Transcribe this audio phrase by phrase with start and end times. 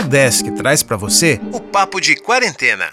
[0.00, 2.86] Udesc traz para você o Papo de Quarentena.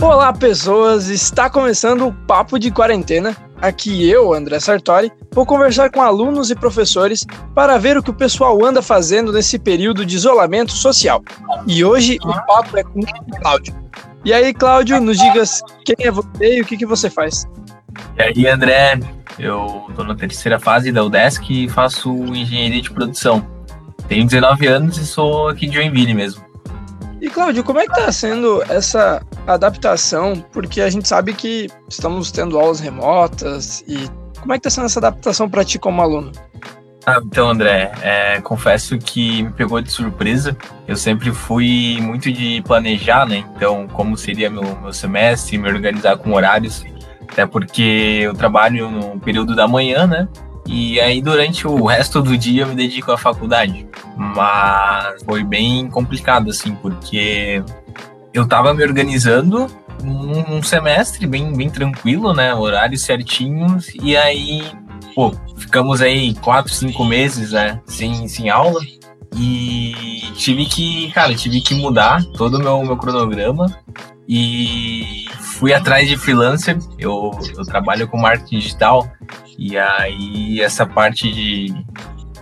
[0.00, 1.08] Olá, pessoas!
[1.08, 3.36] Está começando o Papo de Quarentena.
[3.60, 7.26] Aqui eu, André Sartori, vou conversar com alunos e professores
[7.56, 11.22] para ver o que o pessoal anda fazendo nesse período de isolamento social.
[11.66, 13.74] E hoje o papo é com o Cláudio.
[14.24, 15.42] E aí, Cláudio, nos diga
[15.84, 17.48] quem é você e o que, que você faz.
[18.16, 19.00] E aí, André,
[19.38, 23.59] eu estou na terceira fase da UDESC e faço engenharia de produção.
[24.10, 26.44] Tenho 19 anos e sou aqui de Joinville mesmo.
[27.20, 30.44] E Cláudio, como é que está sendo essa adaptação?
[30.52, 34.10] Porque a gente sabe que estamos tendo aulas remotas e
[34.40, 36.32] como é que está sendo essa adaptação para ti como aluno?
[37.06, 40.56] Ah, então, André, é, confesso que me pegou de surpresa.
[40.88, 43.44] Eu sempre fui muito de planejar, né?
[43.54, 46.84] Então, como seria meu, meu semestre, me organizar com horários.
[47.30, 50.26] Até porque eu trabalho no período da manhã, né?
[50.66, 53.86] E aí, durante o resto do dia, eu me dedico à faculdade.
[54.16, 57.62] Mas foi bem complicado, assim, porque
[58.32, 59.66] eu tava me organizando
[60.02, 62.54] num semestre bem, bem tranquilo, né?
[62.54, 63.88] Horários certinhos.
[64.02, 64.64] E aí,
[65.14, 67.80] pô, ficamos aí quatro, cinco meses, né?
[67.86, 68.80] Sem, sem aula.
[69.36, 73.66] E tive que, cara, tive que mudar todo o meu, meu cronograma.
[74.32, 76.78] E fui atrás de freelancer.
[76.96, 79.10] Eu, eu trabalho com marketing digital.
[79.58, 81.74] E aí, essa parte de,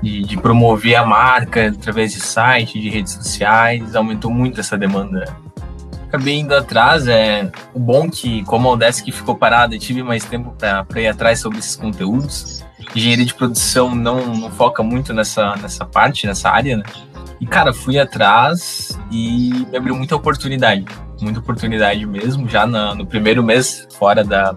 [0.02, 5.34] de, de, promover a marca através de site, de redes sociais, aumentou muito essa demanda.
[6.08, 10.54] Acabei indo atrás, é o bom que, como a Udesc ficou parada, tive mais tempo
[10.58, 12.62] para ir atrás sobre esses conteúdos.
[12.94, 16.82] Engenharia de produção não, não foca muito nessa, nessa parte, nessa área, né?
[17.40, 20.84] E, cara, fui atrás e me abriu muita oportunidade.
[21.20, 22.48] Muita oportunidade mesmo.
[22.48, 24.54] Já na, no primeiro mês, fora da,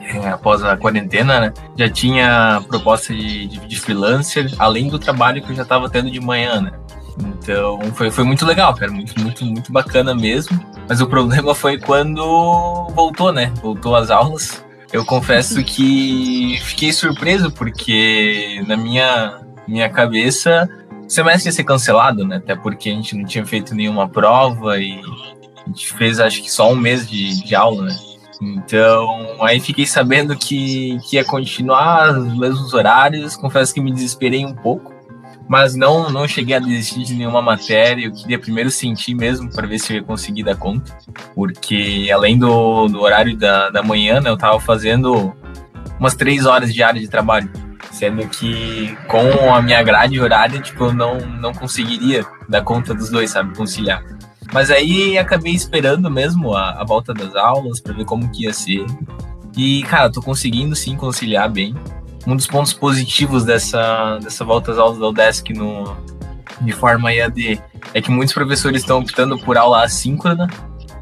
[0.00, 1.52] é, após a quarentena, né?
[1.76, 6.10] Já tinha proposta de, de, de, freelancer, além do trabalho que eu já estava tendo
[6.10, 6.72] de manhã, né?
[7.18, 10.58] Então foi, foi muito legal, cara, muito, muito, muito bacana mesmo.
[10.88, 13.52] Mas o problema foi quando voltou, né?
[13.62, 14.64] Voltou às aulas.
[14.92, 20.68] Eu confesso que fiquei surpreso, porque na minha, minha cabeça
[21.04, 22.36] o semestre ia ser cancelado, né?
[22.36, 25.00] Até porque a gente não tinha feito nenhuma prova e
[25.64, 27.96] a gente fez acho que só um mês de, de aula, né?
[28.40, 33.36] Então, aí fiquei sabendo que, que ia continuar os mesmos horários.
[33.36, 34.92] Confesso que me desesperei um pouco,
[35.48, 38.04] mas não não cheguei a desistir de nenhuma matéria.
[38.04, 40.96] Eu queria primeiro sentir mesmo para ver se eu ia conseguir dar conta,
[41.34, 45.34] porque além do, do horário da, da manhã, né, eu estava fazendo
[45.98, 47.50] umas três horas diárias de trabalho,
[47.92, 53.08] sendo que com a minha grade horária, tipo, eu não, não conseguiria dar conta dos
[53.08, 54.02] dois, sabe, conciliar.
[54.52, 58.52] Mas aí acabei esperando mesmo a, a volta das aulas para ver como que ia
[58.52, 58.84] ser.
[59.56, 61.74] E, cara, tô conseguindo sim conciliar bem.
[62.26, 65.96] Um dos pontos positivos dessa, dessa volta às aulas da UDESC no,
[66.60, 67.60] de forma EAD
[67.92, 70.48] é que muitos professores estão optando por aula assíncrona.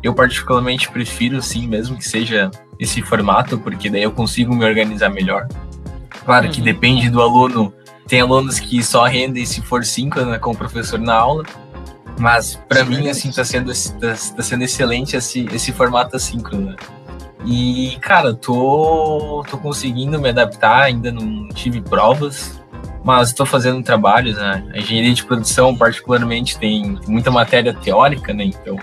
[0.02, 5.08] Eu, particularmente, prefiro, sim, mesmo que seja esse formato, porque daí eu consigo me organizar
[5.08, 5.46] melhor.
[6.24, 6.64] Claro que uhum.
[6.64, 7.72] depende do aluno.
[8.08, 11.44] Tem alunos que só rendem se for síncrona com o professor na aula,
[12.18, 16.70] mas para mim, assim, tá sendo, tá, tá, sendo excelente esse, esse formato assíncrono.
[16.70, 16.76] Né?
[17.44, 22.62] E, cara, tô, tô conseguindo me adaptar, ainda não tive provas,
[23.04, 24.64] mas estou fazendo trabalhos, né?
[24.72, 28.44] A engenharia de produção, particularmente, tem muita matéria teórica, né?
[28.44, 28.78] Então,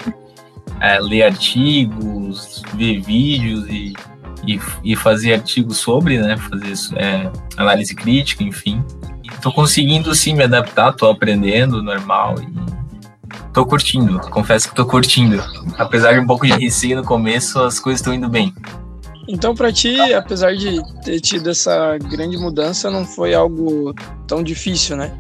[0.82, 3.94] é, ler artigos, ver vídeos e,
[4.46, 6.36] e, e, fazer artigos sobre, né?
[6.36, 8.84] Fazer é, análise crítica, enfim.
[9.24, 12.69] Estou conseguindo, sim, me adaptar, estou aprendendo, normal, e
[13.60, 15.44] Tô curtindo, confesso que tô curtindo.
[15.78, 18.56] Apesar de um pouco de receio no começo, as coisas estão indo bem.
[19.28, 23.94] Então, para ti, apesar de ter tido essa grande mudança, não foi algo
[24.26, 25.12] tão difícil, né?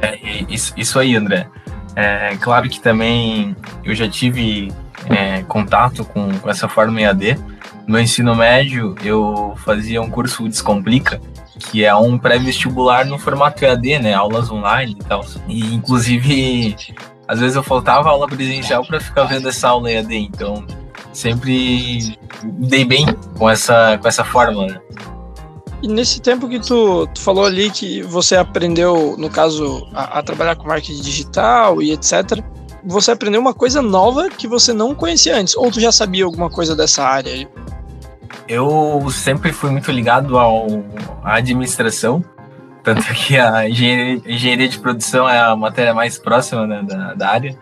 [0.00, 1.46] É, isso, isso aí, André.
[1.94, 3.54] É claro que também
[3.84, 4.72] eu já tive
[5.10, 7.38] é, contato com, com essa forma EAD.
[7.86, 11.20] No ensino médio, eu fazia um curso Descomplica,
[11.58, 14.14] que é um pré-vestibular no formato EAD, né?
[14.14, 15.22] Aulas online e tal.
[15.46, 16.74] E, inclusive,
[17.32, 20.62] às vezes eu faltava aula presencial para ficar vendo essa aula EAD, então
[21.14, 22.14] sempre
[22.44, 23.06] dei bem
[23.38, 24.66] com essa, com essa forma.
[24.66, 24.78] Né?
[25.82, 30.22] E nesse tempo que tu, tu falou ali que você aprendeu, no caso, a, a,
[30.22, 32.44] trabalhar com marketing digital e etc.,
[32.84, 36.50] você aprendeu uma coisa nova que você não conhecia antes, ou tu já sabia alguma
[36.50, 37.48] coisa dessa área?
[38.46, 40.66] Eu sempre fui muito ligado ao,
[41.24, 42.22] à administração,
[42.82, 47.28] tanto que a engenharia, engenharia de produção é a matéria mais próxima né, da, da
[47.28, 47.58] área.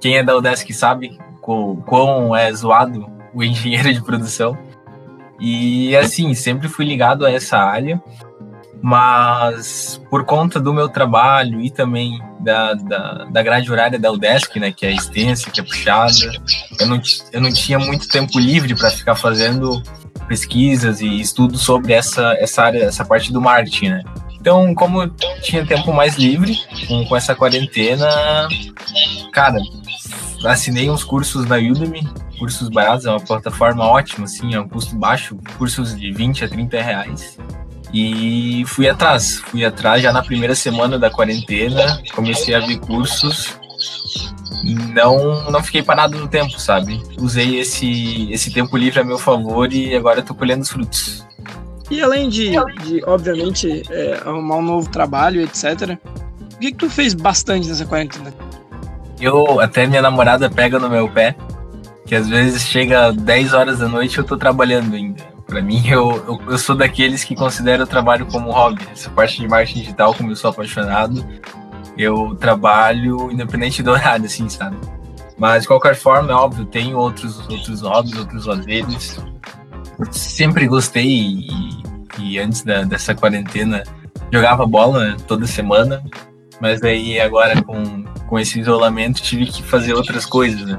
[0.00, 4.56] Quem é da UDESC sabe quão, quão é zoado o engenheiro de produção.
[5.38, 8.02] E assim, sempre fui ligado a essa área.
[8.80, 14.60] mas por conta do meu trabalho e também da, da, da grade horária da UDESC,
[14.60, 16.12] né, que é extensa, que é puxada,
[16.78, 17.00] eu não,
[17.32, 19.82] eu não tinha muito tempo livre para ficar fazendo
[20.28, 24.04] pesquisas e estudos sobre essa, essa área, essa parte do marketing, né.
[24.44, 25.08] Então, como
[25.40, 26.54] tinha tempo mais livre
[26.86, 28.06] com, com essa quarentena,
[29.32, 29.56] cara,
[30.44, 32.06] assinei uns cursos na Udemy,
[32.38, 36.48] cursos baratos, é uma plataforma ótima, assim, é um custo baixo, cursos de 20 a
[36.50, 37.38] 30 reais.
[37.90, 43.58] E fui atrás, fui atrás já na primeira semana da quarentena, comecei a ver cursos.
[44.92, 47.02] Não, não fiquei parado no tempo, sabe?
[47.18, 51.24] Usei esse, esse tempo livre a meu favor e agora estou colhendo os frutos.
[51.90, 52.50] E além de,
[52.82, 55.98] de obviamente, é, arrumar um novo trabalho, etc.,
[56.54, 58.32] o que, que tu fez bastante nessa quarentena?
[59.20, 61.36] Eu, até minha namorada pega no meu pé,
[62.06, 65.22] que às vezes chega 10 horas da noite e eu tô trabalhando ainda.
[65.46, 68.82] Para mim, eu, eu, eu, sou daqueles que considero o trabalho como hobby.
[68.90, 71.24] Essa parte de marketing digital, como eu sou apaixonado,
[71.98, 74.76] eu trabalho independente do horário, assim, sabe?
[75.36, 79.18] Mas, de qualquer forma, é óbvio, tenho outros, outros hobbies, outros lazeres.
[80.10, 81.82] Sempre gostei e,
[82.18, 83.82] e antes da, dessa quarentena
[84.32, 86.02] jogava bola toda semana,
[86.60, 90.78] mas aí agora com, com esse isolamento tive que fazer outras coisas, né?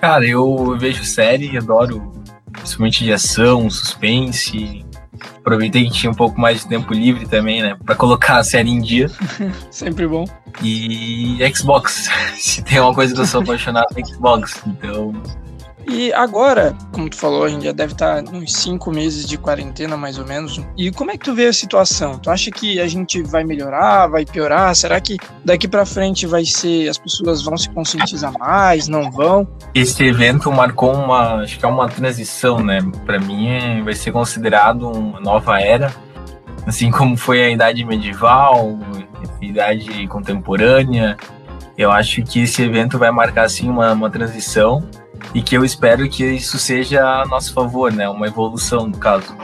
[0.00, 2.12] Cara, eu vejo série, adoro
[2.52, 4.84] principalmente de ação, suspense.
[5.38, 7.76] Aproveitei que tinha um pouco mais de tempo livre também, né?
[7.84, 9.08] Pra colocar a série em dia.
[9.70, 10.24] Sempre bom.
[10.62, 12.08] E Xbox.
[12.36, 14.60] Se tem uma coisa que eu sou apaixonado é Xbox.
[14.66, 15.14] Então,
[15.88, 19.96] e agora, como tu falou, a gente já deve estar uns cinco meses de quarentena,
[19.96, 20.60] mais ou menos.
[20.76, 22.18] E como é que tu vê a situação?
[22.18, 24.74] Tu acha que a gente vai melhorar, vai piorar?
[24.74, 29.46] Será que daqui para frente vai ser, as pessoas vão se conscientizar mais, não vão?
[29.72, 32.80] Esse evento marcou uma, acho que é uma transição, né?
[33.04, 35.94] Para mim vai ser considerado uma nova era,
[36.66, 38.76] assim como foi a idade medieval,
[39.40, 41.16] idade contemporânea.
[41.78, 44.82] Eu acho que esse evento vai marcar assim uma, uma transição
[45.34, 48.08] e que eu espero que isso seja a nosso favor, né?
[48.08, 49.36] Uma evolução, no caso.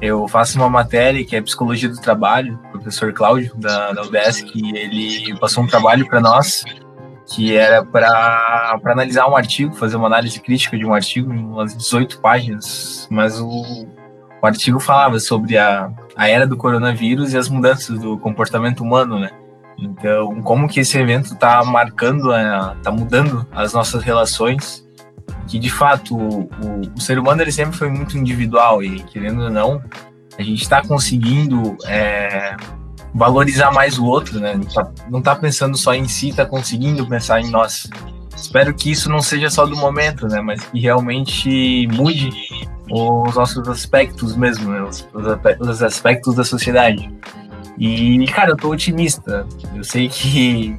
[0.00, 4.76] Eu faço uma matéria que é Psicologia do Trabalho, professor Cláudio, da, da UDESC, que
[4.76, 6.64] ele passou um trabalho para nós
[7.34, 12.20] que era para analisar um artigo, fazer uma análise crítica de um artigo, umas 18
[12.20, 13.86] páginas, mas o,
[14.42, 19.18] o artigo falava sobre a, a era do coronavírus e as mudanças do comportamento humano,
[19.18, 19.30] né?
[19.78, 22.30] Então, como que esse evento está marcando,
[22.76, 24.87] está mudando as nossas relações
[25.48, 26.48] que de fato o,
[26.94, 29.82] o, ser humano ele sempre foi muito individual e querendo ou não
[30.38, 32.54] a gente está conseguindo é,
[33.12, 34.54] valorizar mais o outro, né?
[34.54, 37.88] Não está tá pensando só em si, está conseguindo pensar em nós.
[38.36, 40.40] Espero que isso não seja só do momento, né?
[40.40, 42.30] Mas que realmente mude
[42.88, 44.82] os nossos aspectos mesmo, né?
[44.82, 45.08] os,
[45.58, 47.10] os aspectos da sociedade.
[47.76, 49.46] E, cara, eu tô otimista.
[49.74, 50.78] Eu sei que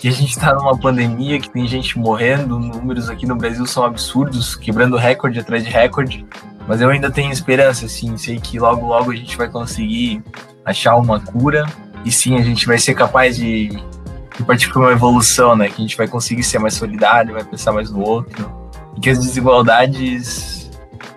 [0.00, 3.84] que a gente está numa pandemia, que tem gente morrendo, números aqui no Brasil são
[3.84, 6.26] absurdos, quebrando recorde atrás de recorde,
[6.66, 10.22] mas eu ainda tenho esperança, assim, sei que logo, logo a gente vai conseguir
[10.64, 11.66] achar uma cura,
[12.02, 15.74] e sim, a gente vai ser capaz de, de partir para uma evolução, né, que
[15.74, 18.50] a gente vai conseguir ser mais solidário, vai pensar mais no outro,
[18.96, 20.70] e que as desigualdades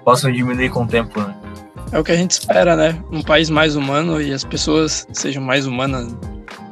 [0.04, 1.34] possam diminuir com o tempo, né.
[1.94, 3.00] É o que a gente espera, né?
[3.12, 6.18] Um país mais humano e as pessoas sejam mais humanas.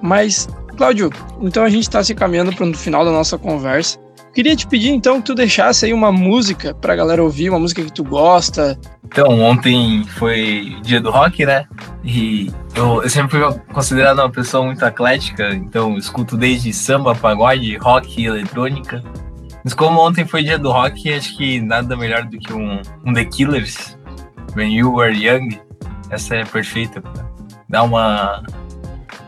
[0.02, 0.48] Mas
[0.82, 4.00] Cláudio, então a gente está se caminhando para o final da nossa conversa.
[4.34, 7.60] Queria te pedir então que tu deixasse aí uma música para a galera ouvir, uma
[7.60, 8.80] música que tu gosta.
[9.06, 11.68] Então, ontem foi dia do rock, né?
[12.04, 17.78] E eu, eu sempre fui considerado uma pessoa muito atlética, então escuto desde samba, pagode,
[17.78, 19.04] rock e eletrônica.
[19.64, 23.14] Mas como ontem foi dia do rock, acho que nada melhor do que um, um
[23.14, 23.96] The Killers,
[24.56, 25.60] When You Were Young.
[26.10, 27.04] Essa é perfeita
[27.70, 28.44] dar uma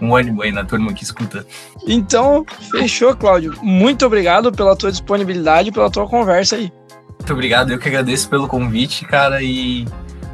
[0.03, 1.45] um ânimo aí na turma que escuta.
[1.87, 3.53] Então, fechou, Cláudio.
[3.61, 6.71] Muito obrigado pela tua disponibilidade, pela tua conversa aí.
[7.19, 9.87] Muito obrigado, eu que agradeço pelo convite, cara, e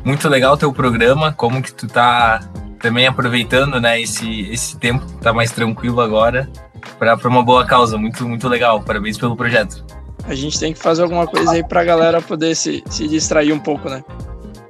[0.03, 2.39] muito legal o teu programa, como que tu tá
[2.79, 6.49] também aproveitando, né, esse, esse tempo, tá mais tranquilo agora,
[6.97, 9.85] para uma boa causa, muito, muito legal, parabéns pelo projeto.
[10.25, 13.59] A gente tem que fazer alguma coisa aí pra galera poder se, se distrair um
[13.59, 14.03] pouco, né?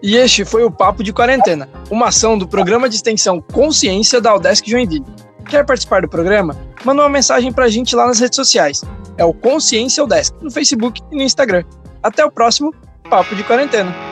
[0.01, 4.33] E este foi o Papo de Quarentena, uma ação do programa de extensão Consciência da
[4.33, 5.05] Udesc Joinville.
[5.49, 6.55] Quer participar do programa?
[6.85, 8.81] Manda uma mensagem pra gente lá nas redes sociais.
[9.17, 11.63] É o Consciência Udesc, no Facebook e no Instagram.
[12.01, 12.73] Até o próximo
[13.09, 14.08] Papo de Quarentena.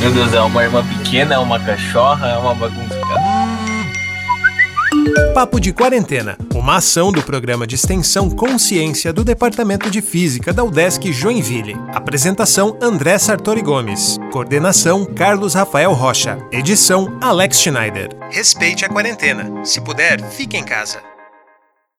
[0.00, 2.98] Meu Deus, é uma irmã pequena, é uma cachorra, é uma bagunça.
[5.34, 10.62] Papo de Quarentena, uma ação do programa de extensão Consciência do Departamento de Física da
[10.62, 11.76] UDESC Joinville.
[11.92, 14.18] Apresentação André Sartori Gomes.
[14.32, 16.38] Coordenação Carlos Rafael Rocha.
[16.52, 18.08] Edição Alex Schneider.
[18.30, 19.64] Respeite a quarentena.
[19.64, 21.17] Se puder, fique em casa.